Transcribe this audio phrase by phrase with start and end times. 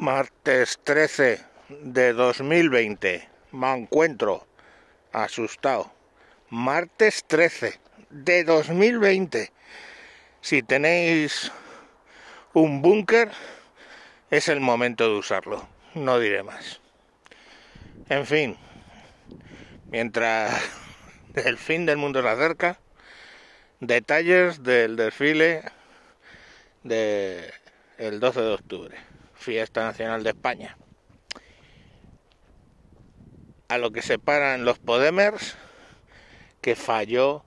[0.00, 3.28] Martes 13 de 2020.
[3.52, 4.46] Me encuentro
[5.12, 5.92] asustado.
[6.48, 7.78] Martes 13
[8.08, 9.52] de 2020.
[10.40, 11.52] Si tenéis
[12.54, 13.30] un búnker,
[14.30, 15.68] es el momento de usarlo.
[15.94, 16.80] No diré más.
[18.08, 18.56] En fin,
[19.90, 20.62] mientras
[21.34, 22.80] el fin del mundo se acerca,
[23.80, 25.62] detalles del desfile
[26.84, 29.10] del 12 de octubre
[29.40, 30.76] fiesta nacional de España.
[33.68, 35.56] A lo que separan los Podemers,
[36.60, 37.44] que falló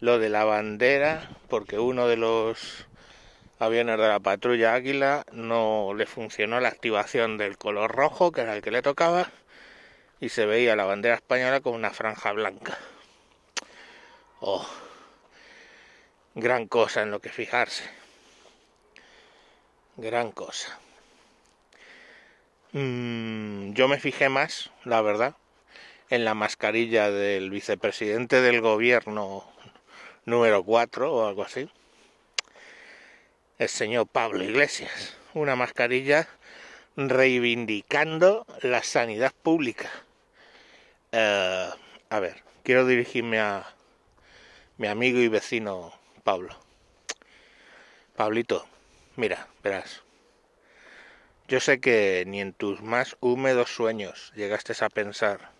[0.00, 2.86] lo de la bandera, porque uno de los
[3.58, 8.54] aviones de la patrulla Águila no le funcionó la activación del color rojo, que era
[8.54, 9.30] el que le tocaba,
[10.20, 12.78] y se veía la bandera española con una franja blanca.
[14.40, 14.66] Oh,
[16.34, 17.84] gran cosa en lo que fijarse.
[19.96, 20.78] Gran cosa.
[22.72, 25.34] Mm, yo me fijé más, la verdad,
[26.10, 29.44] en la mascarilla del vicepresidente del gobierno
[30.26, 31.70] número 4 o algo así,
[33.58, 35.16] el señor Pablo Iglesias.
[35.32, 36.28] Una mascarilla
[36.96, 39.90] reivindicando la sanidad pública.
[41.12, 41.70] Eh,
[42.10, 43.74] a ver, quiero dirigirme a
[44.76, 46.54] mi amigo y vecino Pablo.
[48.14, 48.66] Pablito,
[49.16, 50.02] mira, verás.
[51.48, 55.50] Yo sé que ni en tus más húmedos sueños llegaste a pensar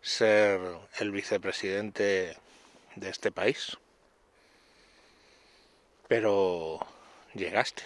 [0.00, 0.60] ser
[1.00, 2.36] el vicepresidente
[2.94, 3.78] de este país,
[6.06, 6.78] pero
[7.34, 7.82] llegaste.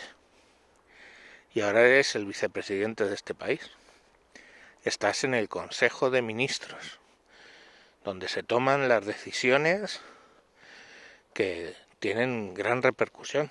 [1.55, 3.62] Y ahora eres el vicepresidente de este país.
[4.84, 7.00] Estás en el Consejo de Ministros,
[8.05, 10.03] donde se toman las decisiones
[11.33, 13.50] que tienen gran repercusión.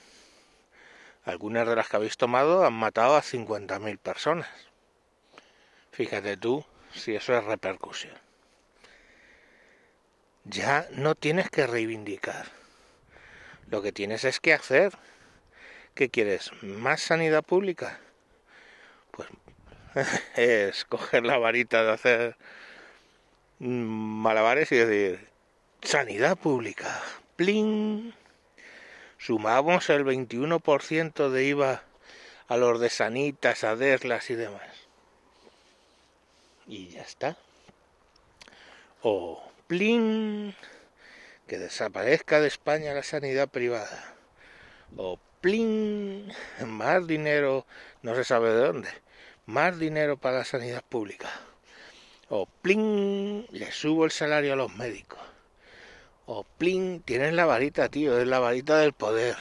[1.26, 4.48] Algunas de las que habéis tomado han matado a 50.000 personas.
[5.92, 8.14] Fíjate tú si eso es repercusión.
[10.44, 12.45] Ya no tienes que reivindicar.
[13.67, 14.94] Lo que tienes es que hacer.
[15.95, 16.52] ¿Qué quieres?
[16.61, 17.99] ¿Más sanidad pública?
[19.11, 19.30] Pues
[20.36, 22.38] es coger la varita de hacer
[23.60, 25.30] malabares y decir,
[25.82, 27.02] sanidad pública,
[27.36, 28.14] pling
[29.25, 31.83] sumamos el 21% de IVA
[32.47, 34.61] a los de Sanitas, a Deslas y demás.
[36.67, 37.36] Y ya está.
[39.02, 40.53] O plin,
[41.47, 44.13] que desaparezca de España la sanidad privada.
[44.95, 46.31] O plin,
[46.63, 47.65] más dinero,
[48.03, 48.89] no se sabe de dónde,
[49.47, 51.31] más dinero para la sanidad pública.
[52.30, 55.35] O plin, le subo el salario a los médicos
[56.25, 59.36] o plin, tienes la varita, tío, es la varita del poder.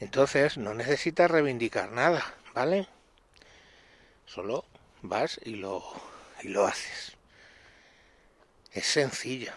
[0.00, 2.88] Entonces no necesitas reivindicar nada, ¿vale?
[4.26, 4.64] Solo
[5.02, 5.84] vas y lo,
[6.42, 7.16] y lo haces.
[8.72, 9.52] Es sencillo.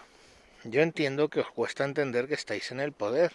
[0.64, 3.32] Yo entiendo que os cuesta entender que estáis en el poder.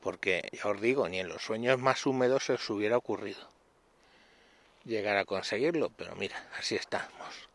[0.00, 3.48] Porque, ya os digo, ni en los sueños más húmedos se os hubiera ocurrido
[4.84, 5.90] llegar a conseguirlo.
[5.90, 7.48] Pero mira, así estamos.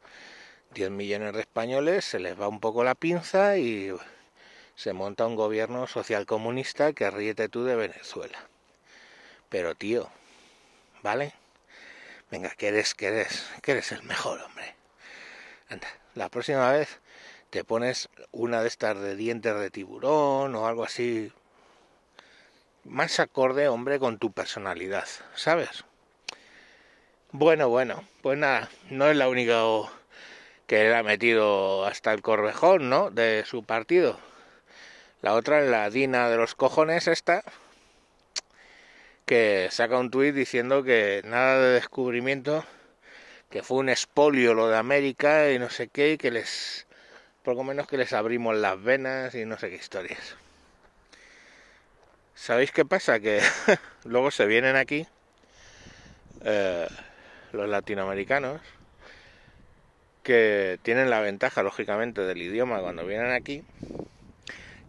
[0.74, 3.92] 10 millones de españoles, se les va un poco la pinza y
[4.76, 8.38] se monta un gobierno social comunista que ríete tú de Venezuela.
[9.50, 10.10] Pero tío,
[11.02, 11.34] ¿vale?
[12.32, 14.76] Venga, que eres, que eres, que eres el mejor, hombre.
[15.70, 17.00] Anda, la próxima vez
[17.50, 21.32] te pones una de estas de dientes de tiburón o algo así.
[22.84, 25.86] Más acorde, hombre, con tu personalidad, ¿sabes?
[27.32, 29.62] Bueno, bueno, pues nada, no es la única
[30.68, 33.12] que le ha metido hasta el corvejón, ¿no?
[33.12, 34.20] De su partido.
[35.26, 37.42] La otra es la Dina de los cojones esta,
[39.26, 42.64] que saca un tuit diciendo que nada de descubrimiento,
[43.50, 46.86] que fue un espolio lo de América y no sé qué, y que les,
[47.42, 50.36] por lo menos que les abrimos las venas y no sé qué historias.
[52.36, 53.20] ¿Sabéis qué pasa?
[53.20, 53.42] Que
[54.06, 55.08] luego se vienen aquí
[56.44, 56.88] eh,
[57.52, 58.62] los latinoamericanos
[60.22, 63.64] que tienen la ventaja, lógicamente, del idioma cuando vienen aquí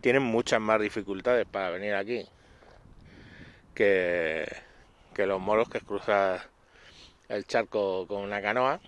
[0.07, 2.29] tienen muchas más dificultades para venir aquí
[3.75, 4.47] que,
[5.13, 6.41] que los moros que cruzan
[7.29, 8.79] el charco con una canoa,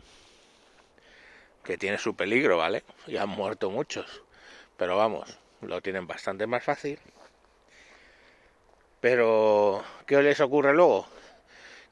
[1.65, 2.85] que tiene su peligro, ¿vale?
[3.09, 4.23] Y han muerto muchos,
[4.77, 7.01] pero vamos, lo tienen bastante más fácil.
[9.01, 11.09] Pero, ¿qué les ocurre luego?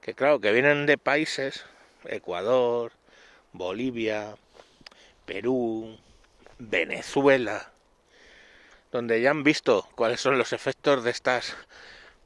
[0.03, 1.65] Que claro, que vienen de países,
[2.05, 2.93] Ecuador,
[3.53, 4.37] Bolivia,
[5.25, 5.99] Perú,
[6.61, 7.73] Venezuela,
[8.97, 11.55] donde ya han visto cuáles son los efectos de estas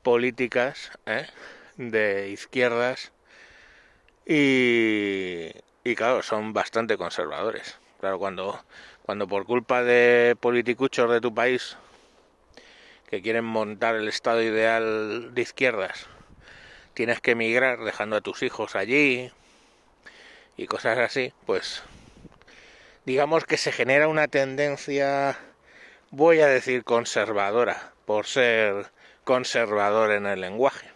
[0.04, 1.26] políticas ¿eh?
[1.76, 3.10] de izquierdas
[4.24, 5.50] Y,
[5.82, 7.76] y claro, son bastante conservadores.
[7.98, 8.64] Claro, cuando,
[9.02, 11.76] cuando por culpa de politicuchos de tu país
[13.08, 16.06] que quieren montar el estado ideal de izquierdas,
[16.94, 19.32] tienes que emigrar dejando a tus hijos allí
[20.56, 21.82] y cosas así, pues
[23.06, 25.36] digamos que se genera una tendencia,
[26.10, 28.90] voy a decir conservadora, por ser
[29.24, 30.90] conservador en el lenguaje.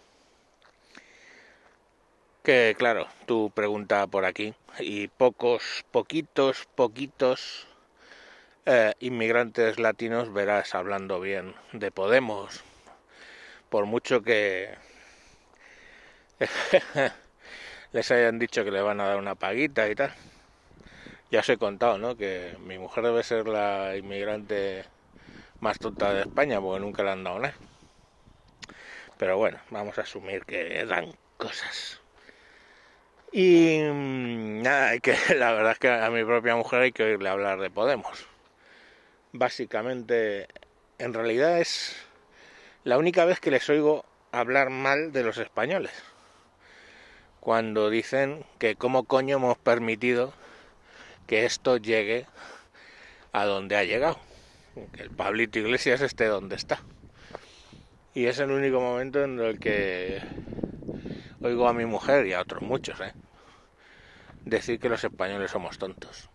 [2.43, 7.67] Que claro, tu pregunta por aquí, y pocos, poquitos, poquitos
[8.65, 12.63] eh, inmigrantes latinos verás hablando bien de Podemos,
[13.69, 14.75] por mucho que
[17.93, 20.13] les hayan dicho que le van a dar una paguita y tal.
[21.31, 22.15] Ya os he contado, ¿no?
[22.15, 24.85] Que mi mujer debe ser la inmigrante
[25.65, 27.55] más tonta de España porque nunca le han dado nada.
[29.17, 31.99] Pero bueno, vamos a asumir que dan cosas.
[33.31, 37.29] Y mm, nada, que la verdad es que a mi propia mujer hay que oírle
[37.29, 38.27] hablar de Podemos.
[39.31, 40.47] Básicamente,
[40.99, 41.95] en realidad es
[42.83, 45.93] la única vez que les oigo hablar mal de los españoles.
[47.39, 50.31] Cuando dicen que cómo coño hemos permitido
[51.25, 52.27] que esto llegue
[53.31, 54.19] a donde ha llegado.
[54.93, 56.81] Que el Pablito Iglesias esté donde está.
[58.13, 60.21] Y es el único momento en el que
[61.41, 63.13] oigo a mi mujer y a otros muchos ¿eh?
[64.43, 66.29] decir que los españoles somos tontos.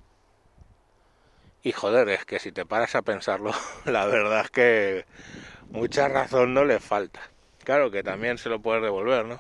[1.63, 3.53] Y joder, es que si te paras a pensarlo,
[3.85, 5.05] la verdad es que
[5.71, 7.21] mucha razón no le falta.
[7.65, 9.39] Claro que también se lo puedes devolver, ¿no?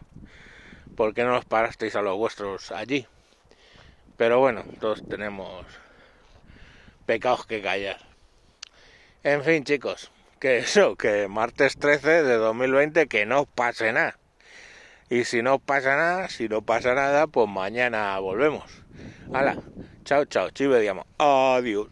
[0.95, 3.07] ¿Por qué no los parasteis a los vuestros allí?
[4.19, 5.65] Pero bueno, todos tenemos
[7.07, 8.10] pecados que callar.
[9.23, 14.19] En fin, chicos, que eso, que martes 13 de 2020, que no pase nada.
[15.11, 18.65] Y si no pasa nada, si no pasa nada, pues mañana volvemos.
[19.35, 19.59] Hala,
[20.05, 21.89] chao, chao, chive, digamos, adiós.